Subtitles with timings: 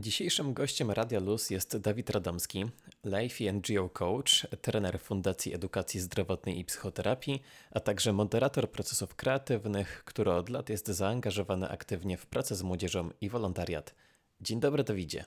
[0.00, 2.66] Dzisiejszym gościem Radia Luz jest Dawid Radomski,
[3.04, 10.02] Life and Geo Coach, trener Fundacji Edukacji Zdrowotnej i Psychoterapii, a także moderator procesów kreatywnych,
[10.04, 13.94] który od lat jest zaangażowany aktywnie w pracę z młodzieżą i wolontariat.
[14.40, 15.24] Dzień dobry, Dawidzie.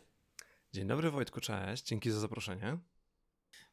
[0.73, 1.83] Dzień dobry, Wojtku, cześć.
[1.83, 2.77] Dzięki za zaproszenie.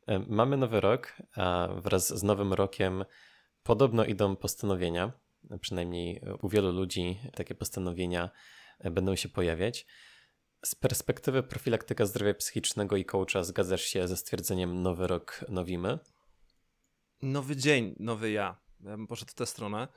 [0.07, 3.05] E, mamy nowy rok, a wraz z nowym rokiem
[3.63, 5.13] podobno idą postanowienia,
[5.61, 8.31] przynajmniej u wielu ludzi takie postanowienia
[8.85, 9.87] będą się pojawiać.
[10.65, 15.99] Z perspektywy profilaktyka zdrowia psychicznego i coacha zgadzasz się ze stwierdzeniem nowy rok nowimy?
[17.23, 18.61] Nowy dzień, nowy ja.
[18.81, 19.89] Ja bym poszedł w tę stronę.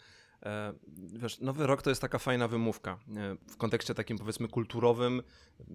[0.46, 3.00] E, wiesz, nowy rok to jest taka fajna wymówka.
[3.50, 5.24] W kontekście takim powiedzmy kulturowym,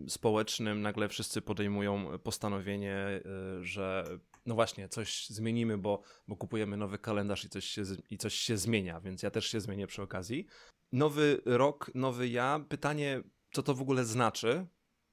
[0.08, 3.22] społecznym, nagle wszyscy podejmują postanowienie, e,
[3.64, 4.04] że
[4.46, 8.56] no właśnie, coś zmienimy, bo, bo kupujemy nowy kalendarz i coś, się, i coś się
[8.56, 10.46] zmienia, więc ja też się zmienię przy okazji.
[10.92, 12.60] Nowy rok, nowy ja.
[12.68, 14.66] Pytanie, co to w ogóle znaczy?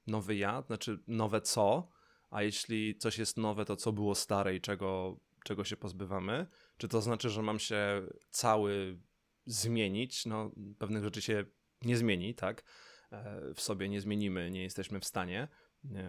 [0.06, 1.88] Nowy ja, znaczy nowe co,
[2.30, 6.46] a jeśli coś jest nowe, to co było stare i czego, czego się pozbywamy?
[6.76, 8.98] Czy to znaczy, że mam się cały
[9.46, 10.26] zmienić?
[10.26, 11.44] No, pewnych rzeczy się
[11.82, 12.64] nie zmieni, tak?
[13.12, 15.48] E, w sobie nie zmienimy, nie jesteśmy w stanie,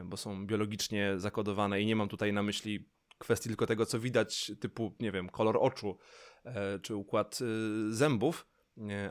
[0.06, 4.52] bo są biologicznie zakodowane i nie mam tutaj na myśli kwestii tylko tego, co widać,
[4.59, 5.97] typu, nie wiem, kolor oczu
[6.44, 8.47] e, czy układ y, zębów,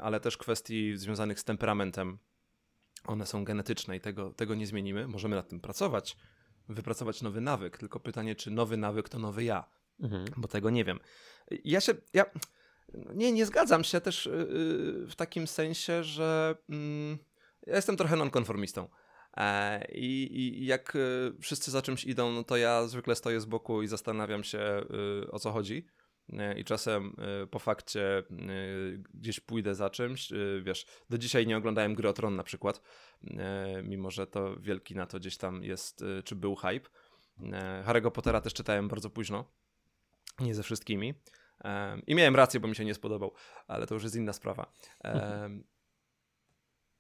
[0.03, 2.19] ale też kwestii związanych z temperamentem
[3.06, 5.08] one są genetyczne i tego, tego nie zmienimy.
[5.08, 6.16] Możemy nad tym pracować,
[6.69, 9.64] wypracować nowy nawyk, tylko pytanie, czy nowy nawyk to nowy ja,
[10.00, 10.24] mhm.
[10.36, 11.00] bo tego nie wiem.
[11.64, 12.24] Ja się, ja
[13.14, 17.19] nie, nie zgadzam się też yy, w takim sensie, że yy,
[17.66, 18.88] ja jestem trochę nonkonformistą.
[19.36, 23.44] E, I, I, jak y, wszyscy za czymś idą, no to ja zwykle stoję z
[23.44, 24.84] boku i zastanawiam się,
[25.24, 25.86] y, o co chodzi.
[26.33, 28.25] E, i czasem e, po fakcie e,
[29.14, 32.80] gdzieś pójdę za czymś, wiesz, do dzisiaj nie oglądałem Gry o Tron na przykład,
[33.83, 36.91] mimo że to wielki na to gdzieś tam jest, czy był hype.
[37.84, 39.45] Harry'ego Pottera też czytałem bardzo późno,
[40.41, 41.14] nie ze wszystkimi.
[42.06, 43.35] I miałem rację, bo mi się nie spodobał,
[43.67, 44.73] ale to już jest inna sprawa.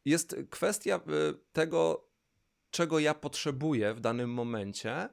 [0.04, 1.00] Jest kwestia
[1.52, 2.10] tego,
[2.70, 5.08] czego ja potrzebuję w danym momencie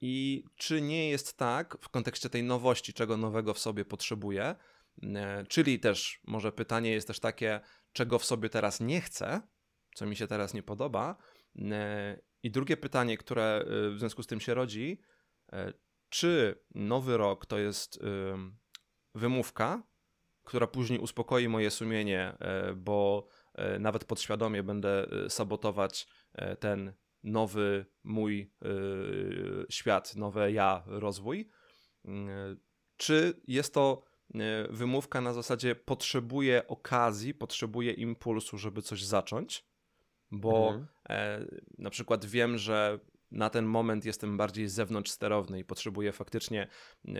[0.00, 4.54] i czy nie jest tak w kontekście tej nowości, czego nowego w sobie potrzebuję,
[5.02, 7.60] e, czyli też może pytanie jest też takie,
[7.92, 9.40] czego w sobie teraz nie chcę,
[9.94, 11.16] co mi się teraz nie podoba.
[11.58, 15.00] E, I drugie pytanie, które e, w związku z tym się rodzi,
[16.08, 18.00] czy nowy rok to jest
[19.14, 19.82] wymówka,
[20.44, 22.36] która później uspokoi moje sumienie,
[22.76, 23.28] bo
[23.80, 26.08] nawet podświadomie będę sabotować
[26.60, 26.92] ten
[27.22, 31.50] nowy mój y, świat, nowe ja, rozwój?
[32.04, 32.10] Y,
[32.96, 34.02] czy jest to
[34.34, 34.38] y,
[34.70, 39.68] wymówka na zasadzie potrzebuję okazji, potrzebuję impulsu, żeby coś zacząć?
[40.30, 40.86] Bo mhm.
[41.08, 41.46] e,
[41.78, 42.98] na przykład wiem, że
[43.30, 46.68] na ten moment jestem bardziej zewnątrz sterowny i potrzebuję faktycznie,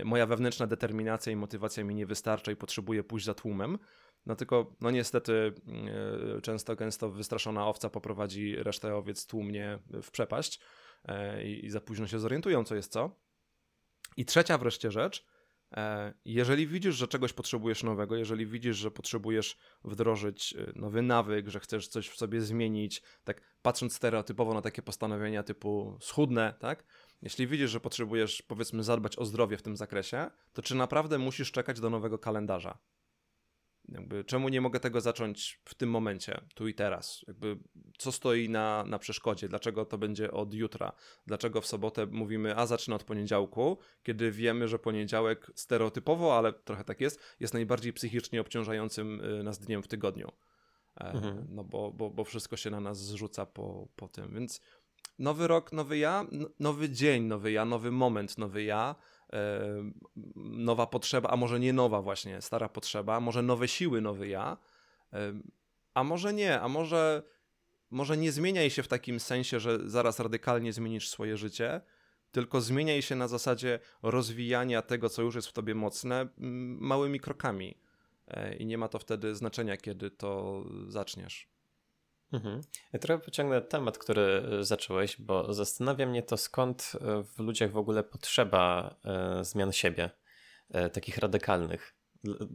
[0.05, 3.79] moja wewnętrzna determinacja i motywacja mi nie wystarcza i potrzebuję pójść za tłumem,
[4.27, 5.53] no tylko, no niestety,
[6.35, 10.61] yy, często, gęsto wystraszona owca poprowadzi resztę owiec tłumnie w przepaść
[11.09, 13.21] yy, i za późno się zorientują, co jest co.
[14.17, 15.38] I trzecia wreszcie rzecz, e,
[16.25, 21.89] jeżeli widzisz, że czegoś potrzebujesz nowego, jeżeli widzisz, że potrzebujesz wdrożyć nowy nawyk, że chcesz
[21.89, 26.85] coś w sobie zmienić, tak patrząc stereotypowo na takie postanowienia typu schudnę, tak?
[27.23, 31.53] Jeśli widzisz, że potrzebujesz powiedzmy zadbać o zdrowie w tym zakresie, to czy naprawdę musisz
[31.53, 32.79] czekać do nowego kalendarza?
[33.89, 37.25] Jakby, czemu nie mogę tego zacząć w tym momencie, tu i teraz?
[37.27, 37.59] Jakby,
[37.99, 39.49] co stoi na, na przeszkodzie?
[39.49, 40.93] Dlaczego to będzie od jutra?
[41.27, 46.85] Dlaczego w sobotę mówimy, a zacznę od poniedziałku, kiedy wiemy, że poniedziałek stereotypowo, ale trochę
[46.85, 50.33] tak jest, jest najbardziej psychicznie obciążającym y, nas dniem w tygodniu.
[51.01, 51.47] E, mhm.
[51.51, 54.35] No bo, bo, bo wszystko się na nas zrzuca po, po tym.
[54.35, 54.61] Więc
[55.19, 56.27] nowy rok, nowy ja,
[56.61, 58.95] nowy dzień, nowy ja, nowy moment, nowy ja
[60.37, 64.57] nowa potrzeba, a może nie nowa właśnie, stara potrzeba, może nowe siły, nowy ja,
[65.95, 67.23] a może nie, a może,
[67.91, 71.81] może nie zmieniaj się w takim sensie, że zaraz radykalnie zmienisz swoje życie,
[72.31, 76.29] tylko zmieniaj się na zasadzie rozwijania tego, co już jest w tobie mocne,
[76.81, 77.79] małymi krokami.
[78.29, 81.49] E, I nie ma to wtedy znaczenia, kiedy to zaczniesz.
[82.33, 82.61] Mhm.
[82.93, 87.73] Ja trochę pociągnę temat, który e, zacząłeś, bo zastanawia mnie to, skąd e, w ludziach
[87.73, 90.11] w ogóle potrzeba e, zmian siebie,
[90.93, 91.95] takich radykalnych.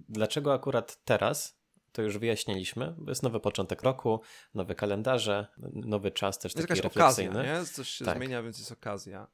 [0.10, 1.64] Dlaczego akurat teraz?
[1.92, 4.22] To już wyjaśniliśmy, bo jest nowy początek roku,
[4.54, 7.40] nowe kalendarze, nowy czas też taki jest refleksyjny.
[7.40, 7.66] Okazja, nie?
[7.66, 8.18] Coś się tak.
[8.18, 9.28] zmienia, więc jest okazja.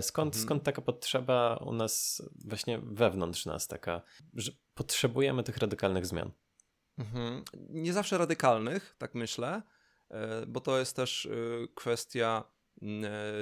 [0.00, 0.44] Skąd, mhm.
[0.44, 4.02] skąd taka potrzeba u nas właśnie wewnątrz nas, taka,
[4.34, 6.32] że potrzebujemy tych radykalnych zmian?
[6.98, 7.44] Mhm.
[7.68, 9.62] Nie zawsze radykalnych, tak myślę.
[10.46, 11.28] bo to jest też
[11.74, 12.44] kwestia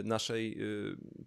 [0.04, 0.58] naszej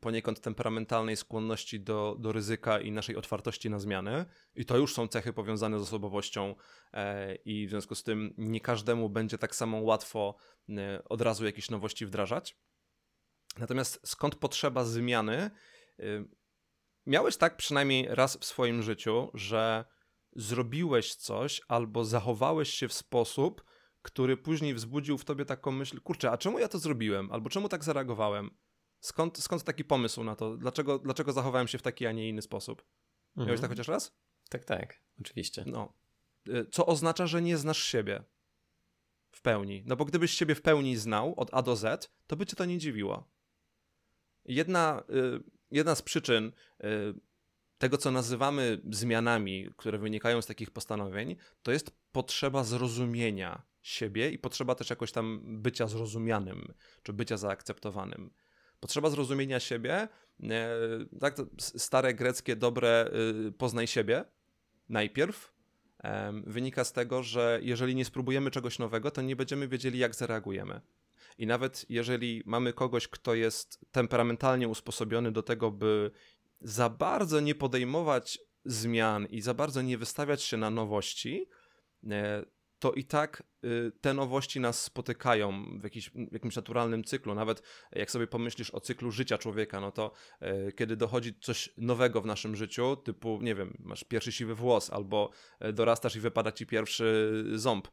[0.01, 4.25] poniekąd temperamentalnej skłonności do, do ryzyka i naszej otwartości na zmiany.
[4.55, 6.55] I to już są cechy powiązane z osobowością,
[7.45, 10.35] i w związku z tym nie każdemu będzie tak samo łatwo
[11.09, 12.57] od razu jakieś nowości wdrażać.
[13.57, 15.51] Natomiast skąd potrzeba zmiany?
[17.05, 19.85] Miałeś tak przynajmniej raz w swoim życiu, że
[20.35, 23.63] zrobiłeś coś albo zachowałeś się w sposób,
[24.01, 27.31] który później wzbudził w tobie taką myśl, kurczę, a czemu ja to zrobiłem?
[27.31, 28.49] Albo czemu tak zareagowałem?
[28.99, 30.57] Skąd, skąd taki pomysł na to?
[30.57, 32.85] Dlaczego, dlaczego zachowałem się w taki, a nie inny sposób?
[33.29, 33.47] Mhm.
[33.47, 34.15] Miałeś tak chociaż raz?
[34.49, 35.63] Tak, tak, oczywiście.
[35.67, 35.93] No.
[36.47, 38.23] Y, co oznacza, że nie znasz siebie
[39.31, 39.83] w pełni.
[39.85, 42.65] No bo gdybyś siebie w pełni znał od A do Z, to by cię to
[42.65, 43.31] nie dziwiło.
[44.45, 46.51] Jedna, y, jedna z przyczyn
[46.83, 47.13] y,
[47.81, 54.39] tego, co nazywamy zmianami, które wynikają z takich postanowień, to jest potrzeba zrozumienia siebie i
[54.39, 56.73] potrzeba też jakoś tam bycia zrozumianym,
[57.03, 58.33] czy bycia zaakceptowanym.
[58.79, 60.07] Potrzeba zrozumienia siebie,
[60.43, 60.69] e,
[61.19, 63.11] tak, stare greckie dobre
[63.57, 64.25] poznaj siebie
[64.89, 65.53] najpierw,
[66.45, 70.81] wynika z tego, że jeżeli nie spróbujemy czegoś nowego, to nie będziemy wiedzieli, jak zareagujemy.
[71.37, 76.11] I nawet jeżeli mamy kogoś, kto jest temperamentalnie usposobiony do tego, by
[76.61, 81.49] za bardzo nie podejmować zmian i za bardzo nie wystawiać się na nowości,
[82.09, 82.45] e,
[82.81, 87.35] to i tak y, te nowości nas spotykają w, jakiś, jakimś naturalnym cyklu.
[87.35, 92.21] Nawet jak sobie pomyślisz o cyklu życia człowieka, no to e, kiedy dochodzi coś nowego
[92.21, 95.29] w naszym życiu, typu, nie wiem, masz pierwszy siwy włos, albo
[95.59, 97.87] e, dorastasz i wypada ci pierwszy ząb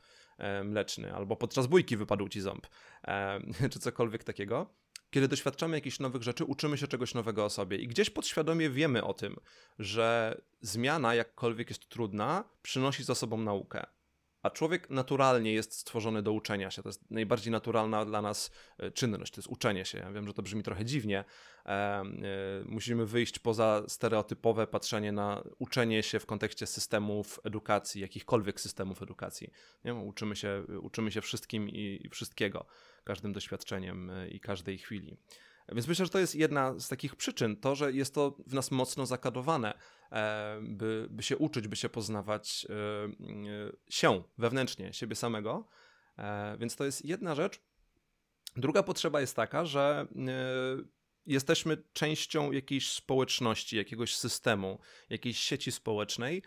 [0.65, 2.67] mleczny, albo podczas bójki wypadł ci ząb,
[3.73, 4.75] czy cokolwiek takiego,
[5.11, 9.05] kiedy doświadczamy jakichś nowych rzeczy, uczymy się czegoś nowego o sobie i gdzieś podświadomie wiemy
[9.05, 9.37] o tym,
[9.79, 13.87] że zmiana, jakkolwiek jest trudna, przynosi za sobą naukę.
[14.43, 16.83] A człowiek naturalnie jest stworzony do uczenia się.
[16.83, 19.99] To jest najbardziej naturalna dla nas e, czynność, to jest uczenie się.
[19.99, 21.25] Ja wiem, że to brzmi trochę dziwnie.
[21.67, 22.05] E,
[22.65, 29.51] musimy wyjść poza stereotypowe patrzenie na uczenie się w kontekście systemów edukacji, jakichkolwiek systemów edukacji.
[29.85, 29.95] Nie?
[29.95, 32.67] Uczymy, się, uczymy się wszystkim i wszystkiego,
[33.05, 35.17] każdym doświadczeniem i każdej chwili.
[35.73, 38.71] Więc myślę, że to jest jedna z takich przyczyn, to, że jest to w nas
[38.71, 39.79] mocno zakadowane,
[40.13, 43.13] e, by, by się uczyć, by się poznawać e, e,
[43.91, 45.69] się wewnętrznie, siebie samego.
[46.59, 47.61] Więc to jest jedna rzecz.
[48.57, 50.07] Druga potrzeba jest taka, że
[51.27, 54.79] jesteśmy częścią jakiejś społeczności, jakiegoś systemu,
[55.11, 56.43] jakiejś sieci społecznej,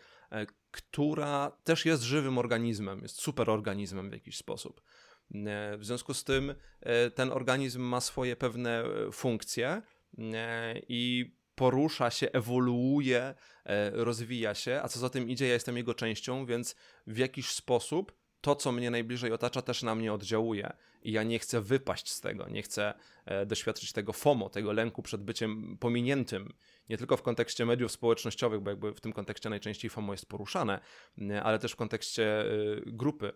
[0.71, 4.81] która też jest żywym organizmem, jest superorganizmem w jakiś sposób.
[5.35, 9.81] E, w związku z tym e, ten organizm ma swoje pewne e, funkcje
[10.87, 13.35] i porusza się, ewoluuje,
[13.91, 16.75] rozwija się, a co za tym idzie, ja jestem jego częścią, więc
[17.07, 20.73] w jakiś sposób to, co mnie najbliżej otacza, też na mnie oddziałuje.
[21.03, 22.93] I ja nie chcę wypaść z tego, nie chcę
[23.45, 26.53] doświadczyć tego FOMO, tego lęku przed byciem pominiętym.
[26.89, 30.79] Nie tylko w kontekście mediów społecznościowych, bo jakby w tym kontekście najczęściej FOMO jest poruszane,
[31.43, 32.45] ale też w kontekście
[32.85, 33.33] grupy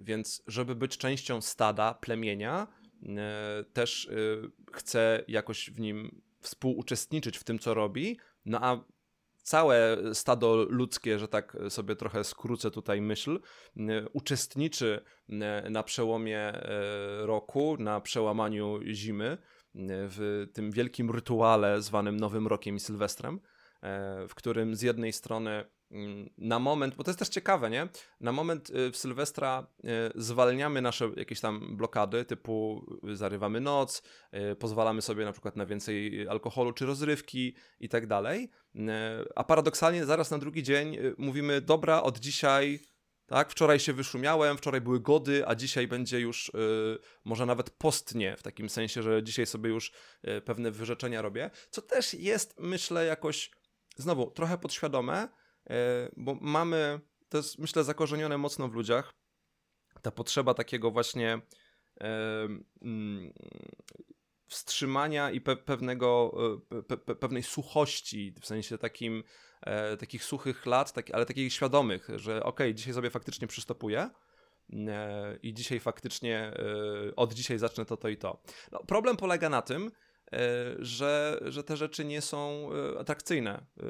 [0.00, 2.66] więc, żeby być częścią stada, plemienia,
[3.72, 8.18] też y, chce jakoś w nim współuczestniczyć w tym, co robi.
[8.44, 8.84] No a
[9.42, 13.40] całe stado ludzkie, że tak sobie trochę skrócę tutaj myśl,
[14.12, 15.04] uczestniczy
[15.70, 19.38] na przełomie e, roku, na przełamaniu zimy,
[19.88, 23.40] w tym wielkim rytuale zwanym Nowym Rokiem i Sylwestrem,
[23.82, 25.64] e, w którym z jednej strony
[26.38, 27.88] na moment, bo to jest też ciekawe, nie?
[28.20, 34.02] Na moment y, w Sylwestra y, zwalniamy nasze jakieś tam blokady, typu y, zarywamy noc,
[34.58, 38.50] pozwalamy sobie na przykład na więcej alkoholu czy rozrywki i tak dalej.
[39.36, 42.80] A paradoksalnie zaraz na drugi dzień mówimy, dobra, od dzisiaj
[43.26, 46.52] tak, wczoraj się wyszumiałem, wczoraj były gody, a dzisiaj będzie już
[47.24, 49.92] może nawet postnie, w takim sensie, że dzisiaj sobie już
[50.44, 53.50] pewne wyrzeczenia robię, co też jest, myślę, jakoś
[53.96, 55.28] znowu trochę podświadome,
[56.16, 59.12] bo mamy, to jest myślę zakorzenione mocno w ludziach,
[60.02, 61.40] ta potrzeba takiego właśnie
[62.00, 62.48] e,
[62.82, 63.32] mm,
[64.48, 66.32] wstrzymania i pe pewnego,
[66.72, 69.24] e, pe pe pewnej suchości, w sensie takim,
[69.62, 74.10] e, takich suchych lat, tak, ale takich świadomych, że ok, dzisiaj sobie faktycznie przystopuję
[74.72, 78.42] e, i dzisiaj faktycznie e, od dzisiaj zacznę to, to i to.
[78.72, 80.05] No, problem polega na tym, E,
[80.78, 83.82] że, że te rzeczy nie są e, atrakcyjne e,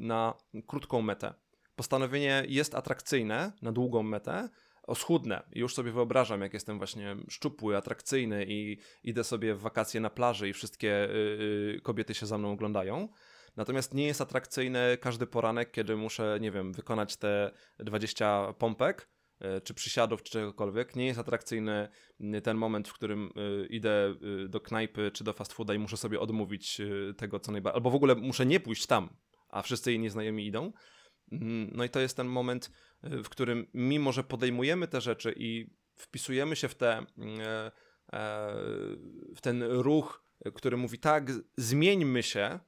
[0.00, 0.34] na
[0.66, 1.34] krótką metę.
[1.76, 4.48] Postanowienie jest atrakcyjne na długą metę,
[4.82, 5.42] oschudnę.
[5.54, 10.48] Już sobie wyobrażam, jak jestem właśnie szczupły, atrakcyjny i idę sobie w wakacje na plaży
[10.48, 11.08] i wszystkie
[11.82, 13.08] kobiety się za mną oglądają.
[13.56, 19.08] Natomiast nie jest atrakcyjny każdy poranek, kiedy muszę, nie wiem, wykonać te 20 pompek
[19.64, 20.96] czy przysiadów, czy czegokolwiek.
[20.96, 21.88] Nie jest atrakcyjny
[22.42, 23.30] ten moment, w którym
[23.70, 24.14] idę
[24.48, 26.80] do knajpy czy do fast fooda i muszę sobie odmówić
[27.16, 27.76] tego, co najbardziej.
[27.76, 29.16] Albo w ogóle muszę nie pójść tam,
[29.48, 30.72] a wszyscy jej nieznajomi idą.
[31.32, 32.70] Mm, no i to jest ten moment,
[33.02, 37.72] w którym mimo, że podejmujemy te rzeczy i wpisujemy się w, te, mm, e, e,
[39.36, 42.58] w ten ruch, który mówi tak, zmieńmy się,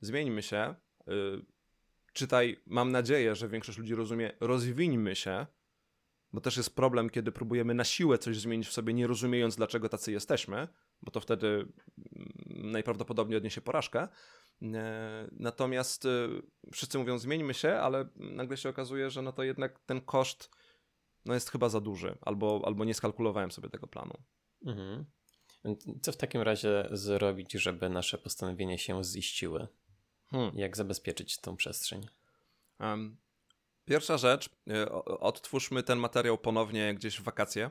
[0.00, 0.74] zmieńmy się, e,
[2.12, 5.46] czytaj, mam nadzieję, że większość ludzi rozumie, rozwińmy się,
[6.32, 9.88] bo też jest problem, kiedy próbujemy na siłę coś zmienić w sobie, nie rozumiejąc, dlaczego
[9.88, 10.68] tacy jesteśmy,
[11.02, 11.72] bo to wtedy mm,
[12.70, 14.08] najprawdopodobniej odniesie porażkę.
[15.32, 16.08] Natomiast
[16.72, 20.50] wszyscy mówią, zmieńmy się, ale nagle się okazuje, że no to jednak ten koszt
[21.24, 24.18] no jest chyba za duży, albo, albo nie skalkulowałem sobie tego planu.
[24.66, 25.04] Mhm.
[26.02, 29.68] Co w takim razie zrobić, żeby nasze postanowienia się ziściły?
[30.30, 30.58] Hmm.
[30.58, 32.06] Jak zabezpieczyć tą przestrzeń?
[32.80, 33.16] Um,
[33.88, 34.90] pierwsza rzecz, y,
[35.20, 37.70] odtwórzmy ten materiał ponownie gdzieś w wakacje,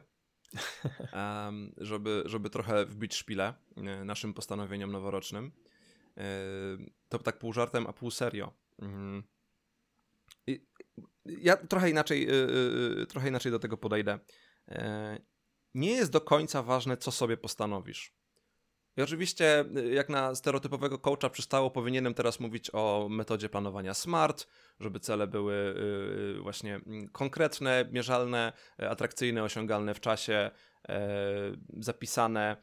[1.78, 5.52] żeby, żeby trochę wbić szpilę y, naszym postanowieniom noworocznym.
[6.18, 6.22] Y,
[7.10, 8.54] to tak pół żartem, a pół serio.
[8.80, 9.24] Mhm
[11.26, 12.28] ja trochę inaczej,
[13.10, 14.20] trochę inaczej do tego podejdę.
[15.76, 18.17] Nie jest do końca ważne, co sobie postanowisz.
[18.98, 24.48] I oczywiście, y, jak na stereotypowego coacha przystało, powinienem teraz mówić o metodzie planowania SMART,
[24.80, 25.54] żeby cele były
[26.36, 30.52] yy, właśnie mm, konkretne, mierzalne, atrakcyjne, osiągalne w czasie,
[31.78, 32.58] zapisane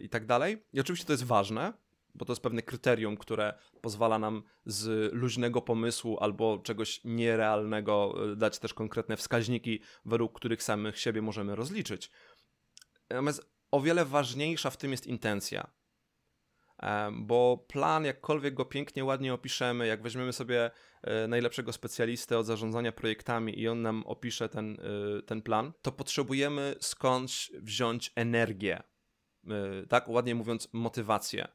[0.00, 0.64] i tak dalej.
[0.72, 1.72] I oczywiście to jest ważne,
[2.14, 8.58] bo to jest pewne kryterium, które pozwala nam z luźnego pomysłu albo czegoś nierealnego dać
[8.58, 12.10] też konkretne wskaźniki, według których samych siebie możemy rozliczyć.
[13.10, 15.70] Natomiast o wiele ważniejsza w tym jest intencja.
[16.82, 20.70] E, bo plan, jakkolwiek go pięknie, ładnie opiszemy, jak weźmiemy sobie
[21.02, 24.76] e, najlepszego specjalistę od zarządzania projektami i on nam opisze ten,
[25.26, 28.82] ten plan, to potrzebujemy skądś wziąć energię.
[29.88, 31.48] Tak, ładnie mówiąc, motywację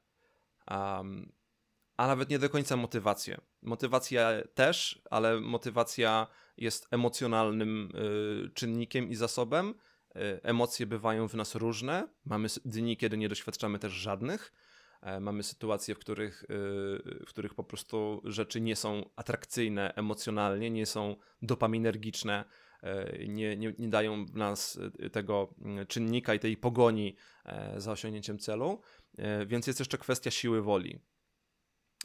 [1.98, 3.42] a nawet nie do końca motywację.
[3.62, 6.28] Motywacja też, ale motywacja
[6.58, 7.92] jest emocjonalnym
[8.54, 9.74] czynnikiem i zasobem.
[10.16, 12.08] Y, emocje bywają w nas różne.
[12.26, 14.54] Mamy dni, kiedy nie doświadczamy też żadnych.
[15.02, 16.48] E, mamy sytuacje, w których, y,
[17.26, 22.46] w których po prostu rzeczy nie są atrakcyjne emocjonalnie, nie są dopaminergiczne,
[22.84, 24.80] e, nie, nie, nie dają w nas
[25.12, 27.16] tego mm, czynnika i tej pogoni
[27.46, 28.82] e, za osiągnięciem celu.
[29.18, 31.00] E, więc jest jeszcze kwestia siły woli.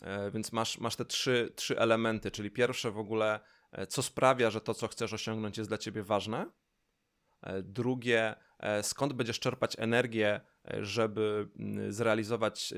[0.03, 3.41] E, więc masz, masz te trzy, trzy elementy, czyli pierwsze w ogóle,
[3.73, 6.47] e, co sprawia, że to, co chcesz osiągnąć, jest dla ciebie ważne.
[7.63, 8.35] Drugie,
[8.83, 12.75] skąd będziesz czerpać energię, żeby mm, zrealizować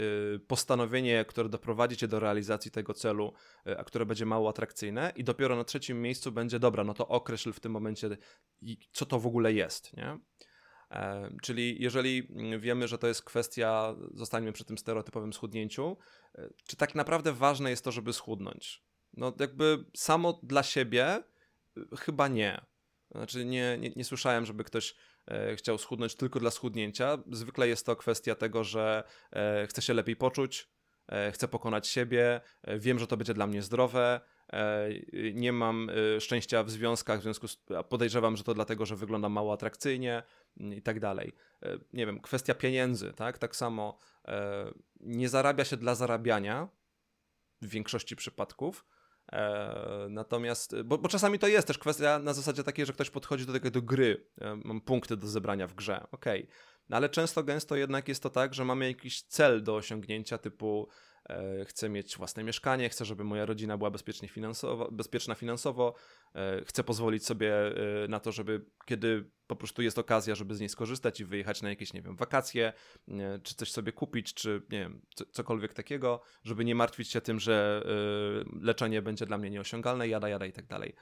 [0.46, 3.32] postanowienie, które doprowadzi cię do realizacji tego celu,
[3.78, 5.12] a które będzie mało atrakcyjne.
[5.16, 8.16] I dopiero na trzecim miejscu będzie, dobra, no to określ w tym momencie,
[8.92, 9.96] co to w ogóle jest.
[9.96, 10.18] Nie?
[10.90, 15.96] E, czyli jeżeli wiemy, że to jest kwestia, zostańmy przy tym stereotypowym schudnięciu,
[16.34, 18.84] e, czy tak naprawdę ważne jest to, żeby schudnąć?
[19.12, 21.22] No jakby samo dla siebie e,
[21.98, 22.60] chyba nie.
[23.10, 24.94] Znaczy nie, nie, nie słyszałem, żeby ktoś
[25.56, 27.18] chciał schudnąć tylko dla schudnięcia.
[27.32, 29.04] Zwykle jest to kwestia tego, że
[29.68, 30.68] chce się lepiej poczuć,
[31.32, 32.40] chcę pokonać siebie,
[32.78, 34.20] wiem, że to będzie dla mnie zdrowe,
[35.34, 35.90] nie mam
[36.20, 37.56] szczęścia w związkach, w związku z
[37.88, 40.22] podejrzewam, że to dlatego, że wyglądam mało atrakcyjnie,
[40.56, 41.32] i tak dalej.
[41.62, 43.38] E, nie wiem, kwestia pieniędzy, tak?
[43.38, 43.98] Tak samo
[44.28, 46.68] e, nie zarabia się dla zarabiania
[47.62, 48.86] w większości przypadków.
[49.32, 53.46] E, natomiast, bo, bo, czasami to jest też kwestia na zasadzie takiej, że ktoś podchodzi
[53.46, 54.26] do tego do gry,
[54.64, 56.42] mam punkty do zebrania w grze, okej.
[56.42, 56.54] Okay.
[56.88, 60.88] No ale często, gęsto jednak jest to tak, że mamy jakiś cel do osiągnięcia, typu
[60.88, 61.09] E,
[61.66, 65.94] chcę mieć własne mieszkanie, chcę, żeby moja rodzina była bezpiecznie finansowo, bezpieczna finansowo,
[66.34, 67.54] e, chcę pozwolić sobie
[68.04, 71.62] e, na to, żeby kiedy po prostu jest okazja, żeby z niej skorzystać i wyjechać
[71.62, 72.72] na jakieś, nie wiem, wakacje,
[73.42, 77.84] czy coś sobie kupić, czy nie wiem, cokolwiek takiego, żeby nie martwić się tym, że
[78.60, 80.94] leczenie będzie dla mnie nieosiągalne, jada, jada i tak dalej.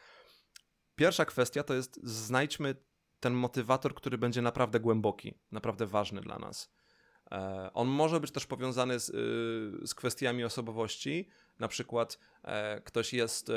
[0.96, 2.74] Pierwsza kwestia to jest znajdźmy
[3.20, 6.72] ten motywator, który będzie naprawdę głęboki, naprawdę ważny dla nas.
[7.32, 11.28] E, on może być też powiązany z, y, z kwestiami osobowości.
[11.58, 13.54] Na przykład e, ktoś jest e,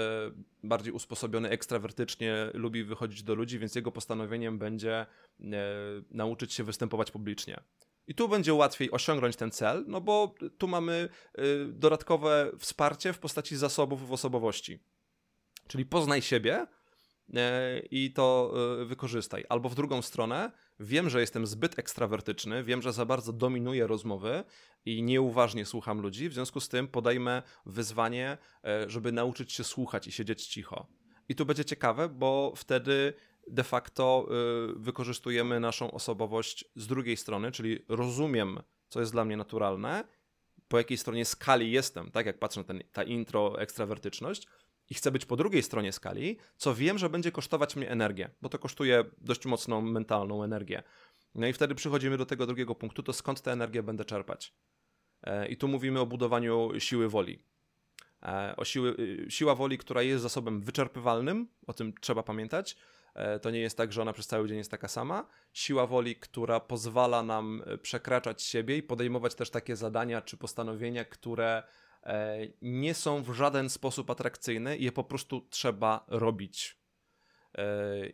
[0.63, 5.05] bardziej usposobiony ekstrawertycznie, lubi wychodzić do ludzi, więc jego postanowieniem będzie
[6.11, 7.63] nauczyć się występować publicznie.
[8.07, 11.09] I tu będzie łatwiej osiągnąć ten cel, no bo tu mamy
[11.39, 14.79] y, dodatkowe wsparcie w postaci zasobów w osobowości.
[15.67, 16.67] Czyli poznaj siebie,
[17.91, 18.53] i to
[18.85, 19.45] wykorzystaj.
[19.49, 20.51] Albo w drugą stronę,
[20.81, 24.43] wiem, że jestem zbyt ekstrawertyczny, wiem, że za bardzo dominuję rozmowy
[24.85, 30.07] i nieuważnie słucham ludzi, w związku z tym podejmę wyzwanie, e, żeby nauczyć się słuchać
[30.07, 30.87] i siedzieć cicho.
[31.29, 33.13] I tu będzie ciekawe, bo wtedy
[33.47, 34.27] de facto
[34.75, 38.59] wykorzystujemy naszą osobowość z drugiej strony, czyli rozumiem,
[38.89, 40.03] co jest dla mnie naturalne,
[40.67, 44.47] po jakiej stronie skali jestem, tak jak patrzę na ten, ta intro ekstrawertyczność
[44.89, 48.49] i chcę być po drugiej stronie skali, co wiem, że będzie kosztować mnie energię, bo
[48.49, 50.83] to kosztuje dość mocną mentalną energię.
[51.35, 54.53] No i wtedy przychodzimy do tego drugiego punktu, to skąd tę energię będę czerpać?
[55.23, 57.43] E, I tu mówimy o budowaniu siły woli.
[58.23, 62.77] E, o siły, y, siła woli, która jest zasobem wyczerpywalnym, o tym trzeba pamiętać.
[63.13, 65.27] E, to nie jest tak, że ona przez cały dzień jest taka sama.
[65.53, 71.63] Siła woli, która pozwala nam przekraczać siebie i podejmować też takie zadania czy postanowienia, które
[72.61, 76.81] nie są w żaden sposób atrakcyjne i je po prostu trzeba robić.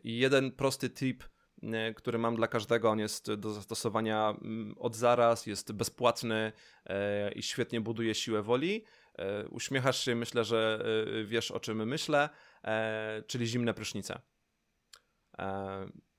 [0.04, 1.24] I jeden prosty tip,
[1.64, 2.90] E, który mam dla każdego.
[2.90, 4.36] On jest do zastosowania
[4.78, 6.52] od zaraz, jest bezpłatny
[6.86, 8.86] e, i świetnie buduje siłę woli.
[9.16, 10.86] E, uśmiechasz się, myślę, że
[11.26, 12.30] wiesz o czym myślę,
[13.28, 14.22] czyli zimne prysznice.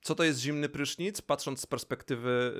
[0.01, 1.23] Co to jest zimny prysznic?
[1.23, 2.55] Patrząc z perspektywy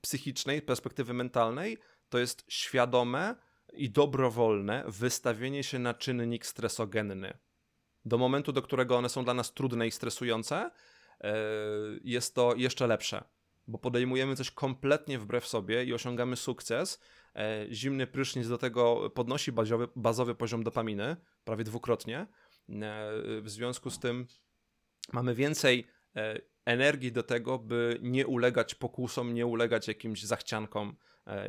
[0.00, 3.36] psychicznej, perspektywy mentalnej, to jest świadome
[3.72, 7.38] i dobrowolne wystawienie się na czynnik stresogenny.
[8.04, 10.70] Do momentu, do którego one są dla nas trudne i stresujące,
[11.24, 11.34] E,
[12.04, 13.24] jest to jeszcze lepsze,
[13.66, 17.00] bo podejmujemy coś kompletnie wbrew sobie i osiągamy sukces.
[17.36, 22.18] E, zimny prysznic do tego podnosi bazowy, bazowy poziom dopaminy prawie dwukrotnie.
[22.18, 22.26] E,
[23.40, 24.26] w związku z tym
[25.12, 25.86] mamy więcej
[26.64, 30.96] energii do tego, by nie ulegać pokusom, nie ulegać jakimś zachciankom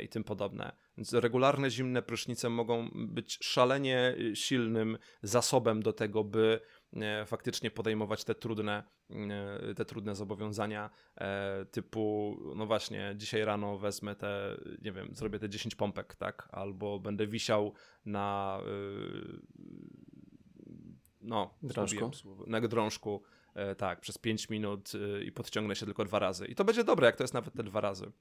[0.02, 0.72] i tym podobne.
[0.96, 6.60] Więc regularne zimne prysznice mogą być szalenie silnym zasobem do tego, by
[7.00, 13.78] E, faktycznie podejmować te trudne, e, te trudne zobowiązania e, typu, no właśnie, dzisiaj rano
[13.78, 17.72] wezmę te, nie wiem, zrobię te 10 pompek, tak, albo będę wisiał
[18.04, 18.60] na
[21.20, 22.10] no, drążku.
[22.46, 23.22] na drążku,
[23.78, 24.92] tak, przez 5 minut
[25.24, 26.46] i podciągnę się tylko dwa razy.
[26.46, 28.12] I to będzie dobre, jak to jest nawet te dwa razy.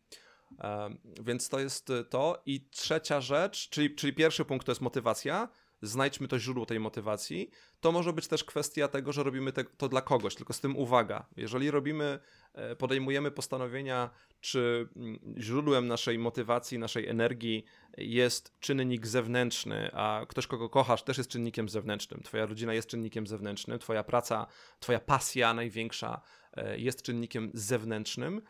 [1.21, 2.41] Więc to jest to.
[2.45, 5.49] I trzecia rzecz, czyli, czyli pierwszy punkt to jest motywacja
[5.81, 7.49] znajdźmy to źródło tej motywacji.
[7.79, 10.77] To może być też kwestia tego, że robimy te, to dla kogoś, tylko z tym
[10.77, 11.27] uwaga.
[11.37, 12.19] Jeżeli robimy,
[12.53, 14.09] e, podejmujemy postanowienia,
[14.41, 17.65] czy mm, źródłem naszej motywacji, naszej energii
[17.97, 22.23] jest czynnik zewnętrzny, a ktoś, kogo kochasz, też jest czynnikiem zewnętrznym.
[22.23, 24.47] Twoja rodzina jest czynnikiem zewnętrznym, twoja praca,
[24.79, 26.21] twoja pasja największa
[26.53, 28.41] e, jest czynnikiem zewnętrznym,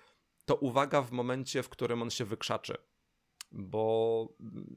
[0.51, 2.77] to uwaga w momencie, w którym on się wykrzaczy.
[3.51, 4.27] Bo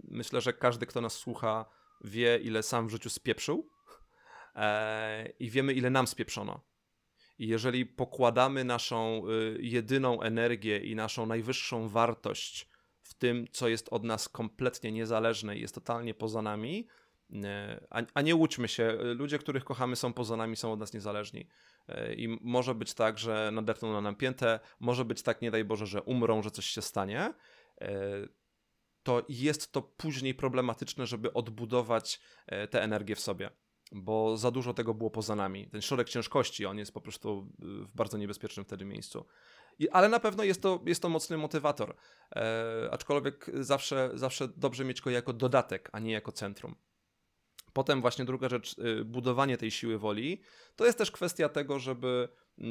[0.09, 1.67] myślę, że każdy, kto nas słucha,
[2.05, 3.71] wie, ile sam w życiu spieprzył
[4.55, 6.61] e, i wiemy, ile nam spieprzono.
[7.39, 12.69] I jeżeli pokładamy naszą y, jedyną energię i naszą najwyższą wartość
[13.03, 16.89] w tym, co jest od nas kompletnie niezależne i jest totalnie poza nami,
[17.91, 21.49] a, a, nie łudźmy się, ludzie, których kochamy, są poza nami, są od nas niezależni.
[21.89, 25.65] E, I może być tak, że nadepną na nam piętę, może być tak, nie daj
[25.65, 27.35] Boże, że umrą, że coś się stanie
[29.05, 33.51] to jest to później problematyczne, żeby odbudować e, tę energię w sobie.
[33.93, 35.67] Bo za dużo tego było poza nami.
[35.67, 39.27] Ten środek ciężkości, on jest po prostu w bardzo niebezpiecznym wtedy miejscu.
[39.79, 41.97] I, ale na pewno jest to, jest to mocny motywator.
[42.37, 46.75] E, aczkolwiek zawsze, zawsze dobrze mieć go jako dodatek, a nie jako centrum.
[47.75, 50.41] Potem właśnie druga rzecz, e, budowanie tej siły woli,
[50.77, 52.65] to jest też kwestia tego, żeby e,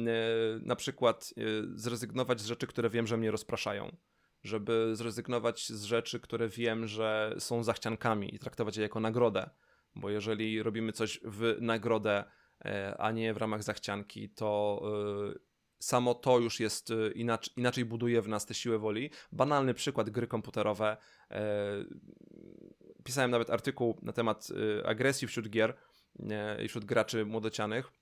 [0.62, 1.34] na przykład
[1.74, 3.96] zrezygnować z rzeczy, które wiem, że mnie rozpraszają
[4.44, 9.50] żeby zrezygnować z rzeczy, które wiem, że są zachciankami i traktować je jako nagrodę.
[9.94, 12.24] Bo jeżeli robimy coś w nagrodę,
[12.98, 14.82] a nie w ramach zachcianki, to
[15.78, 19.10] samo to już jest inaczej, inaczej buduje w nas tę siłę woli.
[19.32, 20.96] Banalny przykład gry komputerowe.
[23.04, 24.48] Pisałem nawet artykuł na temat
[24.84, 25.76] agresji wśród gier
[26.64, 27.92] i wśród graczy młodocianych.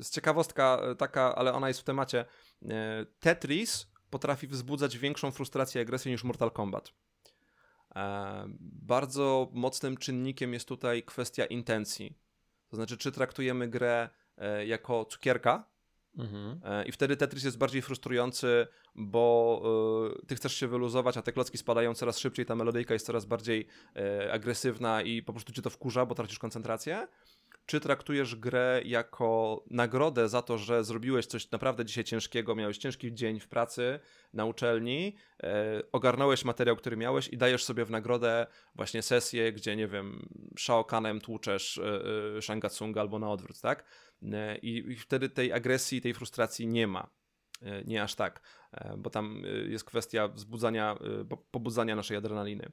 [0.00, 2.24] Z ciekawostka taka, ale ona jest w temacie.
[3.20, 6.92] Tetris potrafi wzbudzać większą frustrację i agresję niż Mortal Kombat.
[7.96, 12.18] E, bardzo mocnym czynnikiem jest tutaj kwestia intencji.
[12.68, 15.70] To znaczy, czy traktujemy grę e, jako cukierka,
[16.18, 16.60] mhm.
[16.64, 19.62] e, i wtedy Tetris jest bardziej frustrujący, bo
[20.22, 23.24] e, ty chcesz się wyluzować, a te klocki spadają coraz szybciej, ta melodyjka jest coraz
[23.24, 27.08] bardziej e, agresywna i po prostu cię to wkurza, bo tracisz koncentrację
[27.66, 33.14] czy traktujesz grę jako nagrodę za to, że zrobiłeś coś naprawdę dzisiaj ciężkiego, miałeś ciężki
[33.14, 34.00] dzień w pracy,
[34.32, 39.76] na uczelni, e, ogarnąłeś materiał, który miałeś i dajesz sobie w nagrodę właśnie sesję, gdzie,
[39.76, 42.00] nie wiem, Shao Kanem tłuczesz e,
[42.36, 43.84] e, Shangatsunga albo na odwrót, tak?
[44.62, 47.10] I, wtedy tej agresji, tej frustracji nie ma.
[47.84, 48.40] Nie aż tak,
[48.98, 50.98] bo tam jest kwestia wzbudzania,
[51.50, 52.72] pobudzania naszej adrenaliny.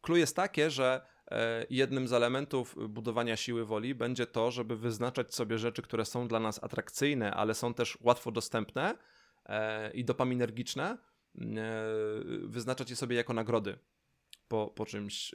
[0.00, 5.34] Clue jest takie, że e, jednym z elementów budowania siły woli będzie to, żeby wyznaczać
[5.34, 8.94] sobie rzeczy, które są dla nas atrakcyjne, ale są też łatwo dostępne
[9.46, 10.98] e, i dopaminergiczne, e,
[12.42, 13.78] wyznaczać je sobie jako nagrody
[14.48, 15.34] po, po, czymś,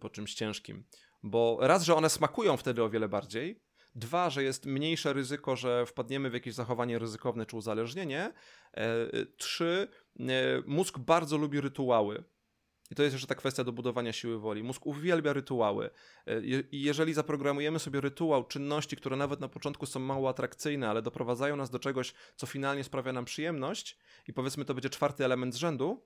[0.00, 0.84] po czymś ciężkim.
[1.22, 5.86] Bo raz, że one smakują wtedy o wiele bardziej, Dwa, że jest mniejsze ryzyko, że
[5.86, 8.32] wpadniemy w jakieś zachowanie ryzykowne czy uzależnienie.
[9.36, 9.88] Trzy,
[10.66, 12.24] mózg bardzo lubi rytuały.
[12.90, 14.62] I to jest jeszcze ta kwestia do budowania siły woli.
[14.62, 15.90] Mózg uwielbia rytuały.
[16.26, 16.40] E,
[16.72, 21.56] I jeżeli zaprogramujemy sobie rytuał czynności, które nawet na początku są mało atrakcyjne, ale doprowadzają
[21.56, 23.98] nas do czegoś, co finalnie sprawia nam przyjemność,
[24.28, 26.02] i powiedzmy to będzie czwarty element z rzędu,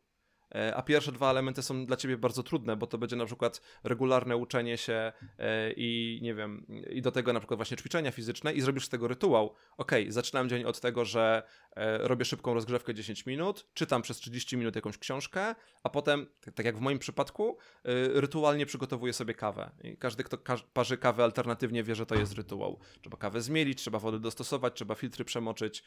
[0.74, 4.36] a pierwsze dwa elementy są dla ciebie bardzo trudne, bo to będzie na przykład regularne
[4.36, 8.60] uczenie się e, i nie wiem, i do tego na przykład właśnie ćwiczenia fizyczne i
[8.60, 9.54] zrobisz z tego rytuał.
[9.76, 11.42] Ok, zaczynam dzień od tego, że
[11.76, 16.54] e, robię szybką rozgrzewkę 10 minut, czytam przez 30 minut jakąś książkę, a potem, tak,
[16.54, 17.58] tak jak w moim przypadku,
[18.14, 19.70] rytualnie przygotowuję sobie kawę.
[19.84, 20.38] I każdy, kto
[20.72, 22.78] parzy kawę alternatywnie wie, że to jest rytuał.
[23.00, 25.84] Trzeba kawę zmielić, trzeba wodę dostosować, trzeba filtry przemoczyć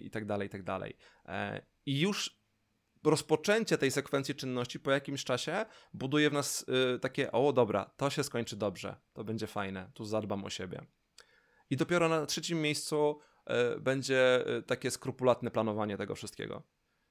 [0.00, 0.96] i tak dalej, i tak dalej.
[1.86, 2.43] I już
[3.10, 8.10] rozpoczęcie tej sekwencji czynności po jakimś czasie buduje w nas y, takie, o dobra, to
[8.10, 10.86] się skończy dobrze, to będzie fajne, tu zadbam o siebie.
[11.70, 13.18] I dopiero na trzecim miejscu
[13.76, 16.62] y, będzie y, takie skrupulatne planowanie tego wszystkiego.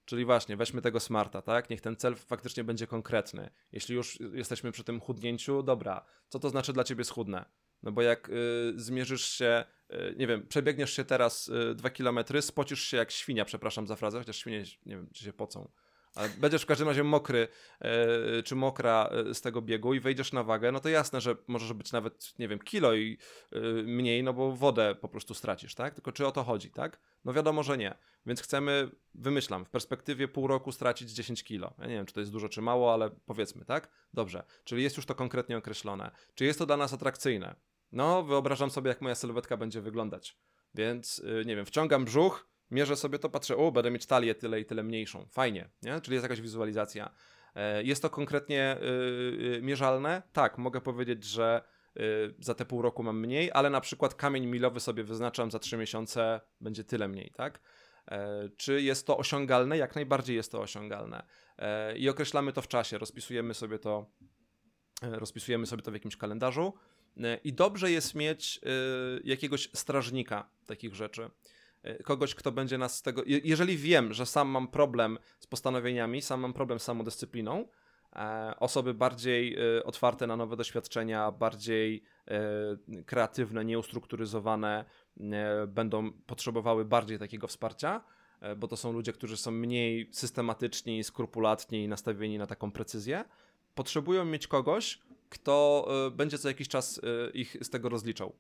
[0.05, 1.69] Czyli właśnie, weźmy tego smarta, tak?
[1.69, 3.49] Niech ten cel faktycznie będzie konkretny.
[3.71, 7.45] Jeśli już jesteśmy przy tym chudnięciu, dobra, co to znaczy dla ciebie schudnę?
[7.83, 12.41] No bo jak y, zmierzysz się, y, nie wiem, przebiegniesz się teraz y, dwa kilometry,
[12.41, 15.71] spocisz się jak świnia, przepraszam za frazę, chociaż świnie, nie wiem, czy się pocą.
[16.15, 17.47] Ale będziesz w każdym razie mokry
[17.79, 21.35] e, czy mokra e, z tego biegu i wejdziesz na wagę, no to jasne, że
[21.47, 23.17] możesz być nawet, nie wiem, kilo i
[23.51, 25.93] e, mniej, no bo wodę po prostu stracisz, tak?
[25.93, 26.99] Tylko czy o to chodzi, tak?
[27.25, 27.97] No wiadomo, że nie.
[28.25, 31.73] Więc chcemy, wymyślam, w perspektywie pół roku stracić 10 kilo.
[31.79, 33.89] Ja nie wiem, czy to jest dużo, czy mało, ale powiedzmy, tak?
[34.13, 34.43] Dobrze.
[34.63, 36.11] Czyli jest już to konkretnie określone.
[36.35, 37.55] Czy jest to dla nas atrakcyjne?
[37.91, 40.37] No, wyobrażam sobie, jak moja sylwetka będzie wyglądać.
[40.75, 44.65] Więc, nie wiem, wciągam brzuch, mierzę sobie to, patrzę, o, będę mieć talię tyle i
[44.65, 45.25] tyle mniejszą.
[45.29, 46.01] Fajnie, nie?
[46.01, 47.13] Czyli jest jakaś wizualizacja.
[47.55, 50.21] E, jest to konkretnie yy, mierzalne?
[50.33, 51.61] Tak, mogę powiedzieć, że
[51.95, 55.59] yy, za te pół roku mam mniej, ale na przykład kamień milowy sobie wyznaczam za
[55.59, 57.59] trzy miesiące, będzie tyle mniej, tak?
[58.11, 59.77] E, czy jest to osiągalne?
[59.77, 61.23] Jak najbardziej jest to osiągalne.
[61.57, 64.11] E, I określamy to w czasie, rozpisujemy sobie to,
[65.01, 66.73] rozpisujemy sobie to w jakimś kalendarzu.
[67.43, 68.61] I dobrze jest mieć
[69.23, 71.29] jakiegoś strażnika takich rzeczy.
[71.83, 73.21] E, kogoś, kto będzie nas z tego.
[73.25, 77.67] Jeżeli wiem, że sam mam problem z postanowieniami, sam mam problem z samodyscypliną,
[78.15, 82.03] e, osoby bardziej e, otwarte na nowe doświadczenia, bardziej
[83.05, 84.85] kreatywne, nieustrukturyzowane,
[85.67, 88.03] będą potrzebowały bardziej takiego wsparcia,
[88.57, 93.23] bo to są ludzie, którzy są mniej systematyczni, skrupulatni i nastawieni na taką precyzję.
[93.75, 97.01] Potrzebują mieć kogoś, kto będzie co jakiś czas
[97.33, 98.33] ich z tego rozliczał.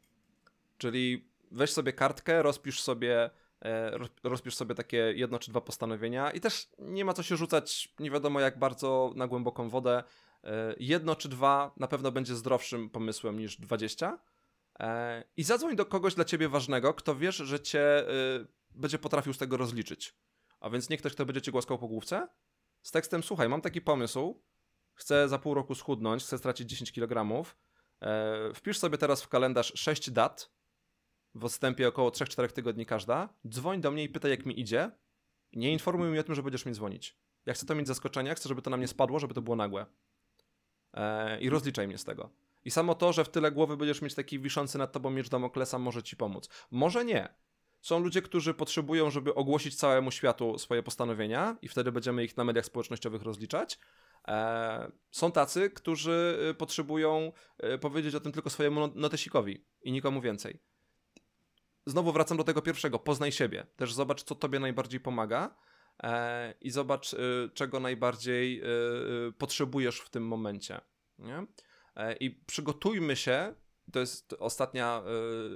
[0.77, 3.29] Czyli weź sobie kartkę, rozpisz sobie,
[3.65, 7.93] e, rozpisz sobie takie jedno czy dwa postanowienia i też nie ma co się rzucać
[7.99, 10.03] nie wiadomo jak bardzo na głęboką wodę.
[10.43, 14.19] E, jedno czy dwa na pewno będzie zdrowszym pomysłem niż dwadzieścia.
[14.79, 18.05] E, I zadzwoń do kogoś dla ciebie ważnego, kto wiesz, że cię
[18.71, 20.15] będzie potrafił z tego rozliczyć.
[20.59, 22.27] A więc nie ktoś, kto będzie cię głaskał po główce,
[22.81, 24.41] z tekstem, słuchaj, mam taki pomysł,
[24.93, 27.45] chcę za pół roku schudnąć, chcę stracić 10 kg,
[28.53, 30.51] wpisz sobie teraz w kalendarz 6 dat,
[31.35, 34.91] w odstępie około 3-4 tygodni każda, dzwoń do mnie i pytaj, jak mi idzie.
[35.53, 37.17] Nie informuj mnie o tym, że będziesz mi dzwonić.
[37.45, 39.85] Ja chcę to mieć zaskoczenia, chcę, żeby to na mnie spadło, żeby to było nagłe.
[40.93, 42.29] Eee, I rozliczaj mnie z tego.
[42.65, 45.79] I samo to, że w tyle głowy będziesz mieć taki wiszący nad tobą miecz Damoklesa,
[45.79, 46.49] może ci pomóc.
[46.71, 47.33] Może nie.
[47.81, 52.43] Są ludzie, którzy potrzebują, żeby ogłosić całemu światu swoje postanowienia, i wtedy będziemy ich na
[52.43, 53.79] mediach społecznościowych rozliczać.
[54.25, 57.31] Eee, są tacy, którzy y, potrzebują
[57.73, 60.59] y, powiedzieć o tym tylko swojemu no-, notesikowi i nikomu więcej
[61.85, 63.65] znowu wracam do tego pierwszego, poznaj siebie.
[63.75, 65.55] Też zobacz, co tobie najbardziej pomaga
[66.03, 68.65] e, i zobacz, y, czego najbardziej y,
[69.29, 70.81] y, potrzebujesz w tym momencie.
[71.19, 71.45] Nie?
[71.95, 73.55] E, I przygotujmy się,
[73.91, 75.03] to jest ostatnia,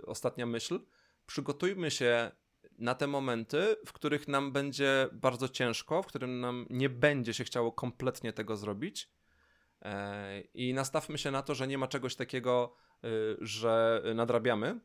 [0.06, 0.80] ostatnia myśl,
[1.26, 2.32] przygotujmy się
[2.78, 7.44] na te momenty, w których nam będzie bardzo ciężko, w którym nam nie będzie się
[7.44, 9.12] chciało kompletnie tego zrobić.
[9.82, 12.76] E, I nastawmy się na to, że nie ma czegoś takiego,
[13.42, 14.80] że nadrabiamy,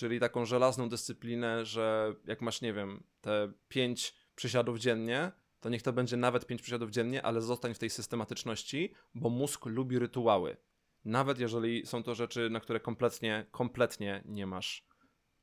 [0.00, 5.82] czyli taką żelazną dyscyplinę, że jak masz, nie wiem, te pięć przysiadów dziennie, to niech
[5.82, 10.56] to będzie nawet pięć przysiadów dziennie, ale zostań w tej systematyczności, bo mózg lubi rytuały.
[11.04, 14.86] Nawet jeżeli są to rzeczy, na które kompletnie, kompletnie nie masz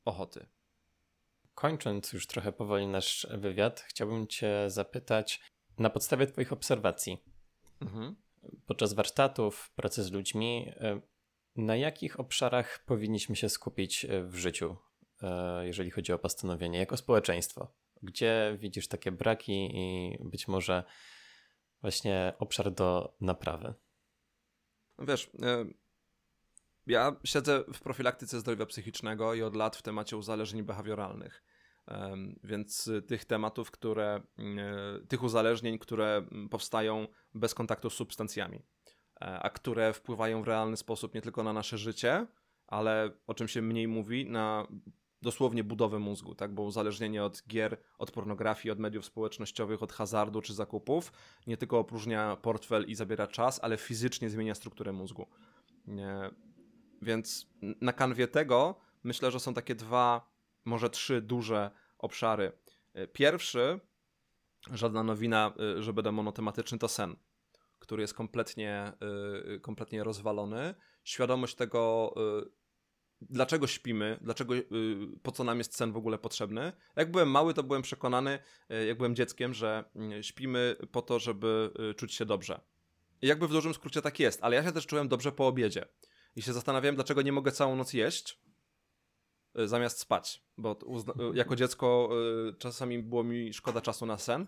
[0.04, 0.46] ochoty.
[1.54, 5.40] Kończąc już trochę powoli nasz wywiad, chciałbym Cię zapytać
[5.78, 7.18] na podstawie Twoich obserwacji.
[7.80, 8.16] Mhm.
[8.66, 10.72] podczas warsztatów, pracy z ludźmi,
[11.58, 14.76] na jakich obszarach powinniśmy się skupić w życiu,
[15.62, 17.72] jeżeli chodzi o postanowienie, jako społeczeństwo?
[18.02, 20.84] Gdzie widzisz takie braki i być może
[21.80, 23.74] właśnie obszar do naprawy?
[24.98, 25.30] Wiesz,
[26.86, 31.42] ja siedzę w profilaktyce zdrowia psychicznego i od lat w temacie uzależnień behawioralnych.
[32.44, 38.62] Więc tych tematów, które, e, tych uzależnień, które powstają bez kontaktu z substancjami, e,
[39.20, 42.26] a które wpływają w realny sposób nie tylko na nasze życie,
[42.66, 44.66] ale o czym się mniej mówi, na
[45.22, 46.54] dosłownie budowę mózgu, tak?
[46.54, 51.12] Bo uzależnienie od gier, od pornografii, od mediów społecznościowych, od hazardu czy zakupów
[51.46, 55.26] nie tylko opróżnia portfel i zabiera czas, ale fizycznie zmienia strukturę mózgu.
[57.02, 57.46] Więc
[57.80, 60.30] na kanwie tego myślę, że są takie dwa,
[60.64, 62.52] może trzy duże obszary.
[62.94, 63.80] E, pierwszy,
[64.70, 67.16] żadna nowina, e, że będę monotematyczny, to sen,
[67.78, 68.92] który jest kompletnie,
[69.54, 70.74] e, kompletnie rozwalony.
[71.04, 72.14] Świadomość tego,
[73.20, 74.54] dlaczego śpimy, dlaczego,
[75.22, 76.72] po co nam jest sen w ogóle potrzebny.
[76.96, 78.38] Jak byłem mały, to byłem przekonany,
[78.86, 82.60] jak byłem dzieckiem, że mm, śpimy po to, żeby czuć się dobrze.
[83.22, 85.84] I jakby w dużym skrócie tak jest, ale ja się też czułem dobrze po obiedzie
[86.36, 88.40] i się zastanawiałem, dlaczego nie mogę całą noc jeść
[89.58, 90.78] y, zamiast spać, bo
[91.32, 92.10] y, jako dziecko
[92.48, 94.46] y, czasami było mi szkoda czasu na sen.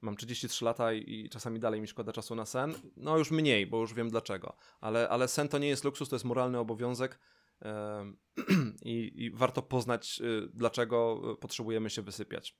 [0.00, 2.74] Mam 33 lata i czasami dalej mi szkoda czasu na sen.
[2.96, 4.56] No już mniej, bo już wiem dlaczego.
[4.80, 7.18] Ale, ale sen to nie jest luksus, to jest moralny obowiązek
[8.82, 12.56] i, i warto poznać, dlaczego potrzebujemy się wysypiać.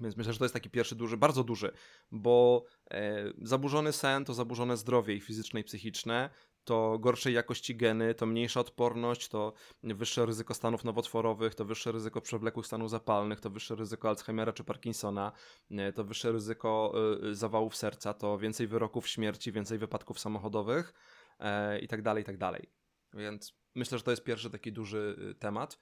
[0.00, 1.72] Więc myślę, że to jest taki pierwszy duży, bardzo duży,
[2.10, 6.30] bo e, zaburzony sen to zaburzone zdrowie i fizyczne i psychiczne,
[6.64, 12.20] to gorszej jakości geny, to mniejsza odporność, to wyższe ryzyko stanów nowotworowych, to wyższe ryzyko
[12.20, 15.32] przewlekłych stanów zapalnych, to wyższe ryzyko Alzheimera czy Parkinsona,
[15.70, 16.94] e, to wyższe ryzyko
[17.30, 20.94] e, zawałów serca, to więcej wyroków śmierci, więcej wypadków samochodowych
[21.38, 22.70] e, i tak dalej, i tak dalej.
[23.14, 25.78] Więc myślę, że to jest pierwszy taki duży temat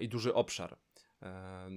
[0.00, 0.78] i duży obszar.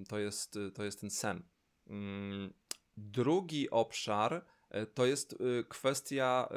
[0.07, 1.43] To jest, to jest ten sen.
[1.87, 2.53] Mm,
[2.97, 4.45] drugi obszar
[4.93, 5.37] to jest
[5.69, 6.49] kwestia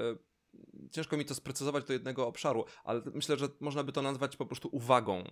[0.90, 4.46] ciężko mi to sprecyzować do jednego obszaru, ale myślę, że można by to nazwać po
[4.46, 5.24] prostu uwagą,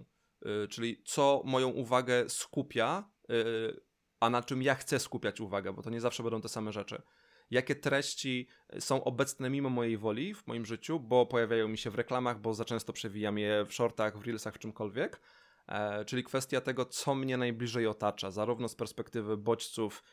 [0.42, 3.80] yy, czyli co moją uwagę skupia, yy,
[4.20, 7.02] a na czym ja chcę skupiać uwagę, bo to nie zawsze będą te same rzeczy.
[7.50, 11.94] Jakie treści są obecne mimo mojej woli w moim życiu, bo pojawiają mi się w
[11.94, 15.20] reklamach, bo za często przewijam je w shortach, w reelsach, w czymkolwiek.
[15.68, 20.04] E, czyli kwestia tego, co mnie najbliżej otacza, zarówno z perspektywy bodźców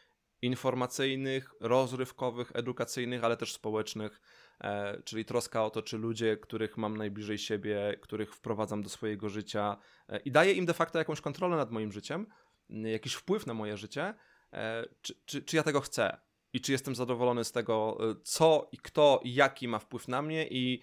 [0.42, 4.22] informacyjnych, rozrywkowych, edukacyjnych, ale też społecznych,
[4.62, 9.30] e, czyli troska o to, czy ludzie, których mam najbliżej siebie, których wprowadzam do swojego
[9.30, 9.78] życia
[10.10, 12.28] e, i daję im de facto jakąś kontrolę nad moim życiem,
[12.70, 14.14] jakiś wpływ na moje życie,
[14.54, 16.18] e, czy, czy, czy ja tego chcę
[16.54, 20.48] i czy jestem zadowolony z tego, co i kto i jaki ma wpływ na mnie
[20.48, 20.82] i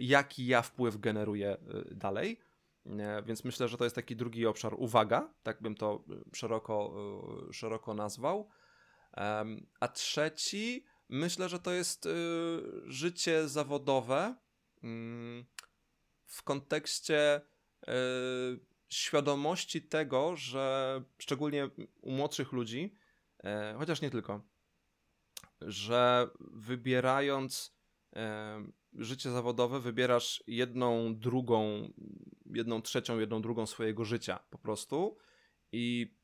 [0.00, 1.56] jaki ja wpływ generuję
[1.90, 2.40] dalej.
[3.24, 6.94] Więc myślę, że to jest taki drugi obszar uwaga, tak bym to szeroko,
[7.52, 8.48] szeroko nazwał.
[9.80, 12.10] A trzeci, myślę, że to jest y,
[12.86, 14.36] życie zawodowe
[14.82, 15.44] mm,
[16.26, 17.40] w kontekście
[17.82, 17.88] y,
[18.88, 22.94] świadomości tego, że szczególnie u młodszych ludzi,
[23.44, 24.40] e, chociaż nie tylko,
[25.60, 27.76] że wybierając
[28.16, 31.90] e, życie zawodowe, wybierasz jedną, drugą,
[32.46, 35.16] jedną trzecią, jedną drugą swojego życia po prostu
[35.72, 36.14] i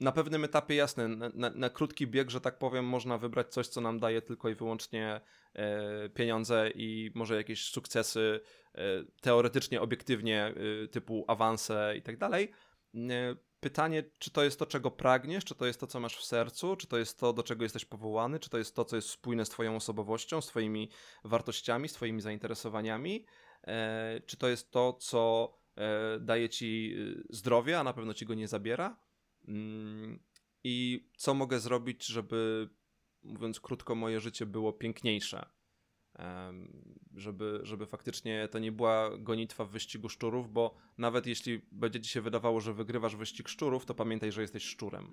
[0.00, 3.80] na pewnym etapie jasne, na, na, krótki bieg, że tak powiem, można wybrać coś, co
[3.80, 5.20] nam daje tylko i wyłącznie
[5.54, 8.40] e, pieniądze i może jakieś sukcesy
[8.74, 8.80] e,
[9.20, 10.54] teoretycznie, obiektywnie,
[10.84, 12.52] e, typu awanse i tak dalej.
[12.94, 16.24] E, pytanie, czy to jest to, czego pragniesz, czy to jest to, co masz w
[16.24, 19.10] sercu, czy to jest to, do czego jesteś powołany, czy to jest to, co jest
[19.10, 20.90] spójne z Twoją osobowością, z Twoimi
[21.24, 23.26] wartościami, z Twoimi zainteresowaniami,
[23.66, 26.96] e, czy to jest to, co e, daje Ci
[27.30, 29.05] zdrowie, a na pewno Ci go nie zabiera
[30.64, 32.68] I co mogę zrobić, żeby,
[33.22, 35.46] mówiąc krótko, moje życie było piękniejsze?
[37.14, 42.10] Żeby, żeby faktycznie to nie była gonitwa w wyścigu szczurów, bo nawet jeśli będzie ci
[42.10, 45.12] się wydawało, że wygrywasz wyścig szczurów, to pamiętaj, że jesteś szczurem.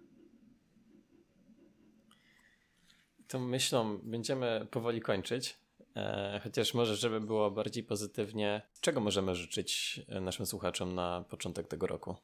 [3.28, 5.58] Tą myślą będziemy powoli kończyć.
[5.96, 11.88] E, chociaż może, żeby było bardziej pozytywnie, czego możemy życzyć naszym słuchaczom na początek tego
[11.88, 12.16] roku?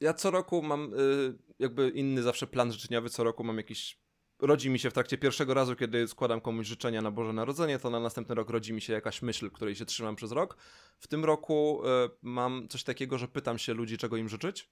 [0.00, 4.00] Ja co roku mam y, jakby inny zawsze plan życzeniowy, co roku mam jakiś
[4.40, 7.90] rodzi mi się w trakcie pierwszego razu, kiedy składam komuś życzenia na Boże Narodzenie, to
[7.90, 10.56] na następny rok rodzi mi się jakaś myśl, której się trzymam przez rok.
[10.98, 14.70] W tym roku y, mam coś takiego, że pytam się ludzi, czego im życzyć.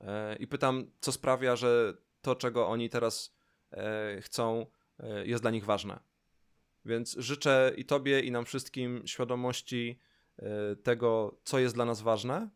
[0.00, 0.04] Y,
[0.38, 3.34] I pytam, co sprawia, że to, czego oni teraz
[3.72, 4.66] y, chcą,
[5.00, 6.00] y, jest dla nich ważne.
[6.84, 9.98] Więc życzę i Tobie, i nam wszystkim świadomości
[10.82, 12.50] tego, co jest dla nas ważne,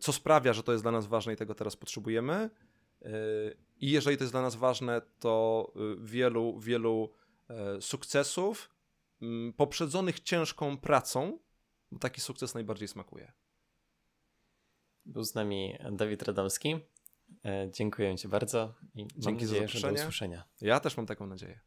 [0.00, 2.50] co sprawia, że to jest dla nas ważne i tego teraz potrzebujemy.
[3.80, 7.12] I jeżeli to jest dla nas ważne, to wielu, wielu
[7.80, 8.70] sukcesów
[9.22, 11.38] mm, poprzedzonych ciężką pracą,
[11.92, 13.32] bo taki sukces najbardziej smakuje.
[15.06, 16.76] Był z nami Dawid Radomski.
[17.44, 20.44] E, dziękuję Ci bardzo i Dzięki mam nadzieję, za że do usłyszenia.
[20.60, 21.60] Ja też mam taką nadzieję.